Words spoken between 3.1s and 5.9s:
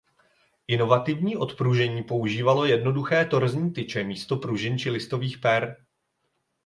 torzní tyče místo pružin či listových per.